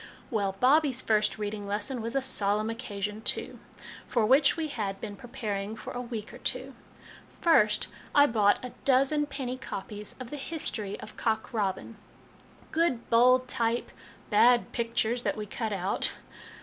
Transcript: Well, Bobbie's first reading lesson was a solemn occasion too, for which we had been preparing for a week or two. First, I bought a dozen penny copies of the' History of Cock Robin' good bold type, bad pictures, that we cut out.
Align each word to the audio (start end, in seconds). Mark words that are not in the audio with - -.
Well, 0.31 0.55
Bobbie's 0.59 0.99
first 0.99 1.37
reading 1.37 1.63
lesson 1.67 2.01
was 2.01 2.15
a 2.15 2.23
solemn 2.23 2.71
occasion 2.71 3.21
too, 3.21 3.59
for 4.07 4.25
which 4.25 4.57
we 4.57 4.67
had 4.69 4.99
been 4.99 5.15
preparing 5.15 5.75
for 5.75 5.93
a 5.93 6.01
week 6.01 6.33
or 6.33 6.39
two. 6.39 6.73
First, 7.39 7.85
I 8.15 8.25
bought 8.25 8.57
a 8.65 8.71
dozen 8.83 9.27
penny 9.27 9.57
copies 9.57 10.15
of 10.19 10.31
the' 10.31 10.37
History 10.51 10.99
of 11.01 11.15
Cock 11.17 11.53
Robin' 11.53 11.97
good 12.71 13.11
bold 13.11 13.47
type, 13.47 13.91
bad 14.31 14.71
pictures, 14.71 15.21
that 15.21 15.37
we 15.37 15.45
cut 15.45 15.71
out. 15.71 16.13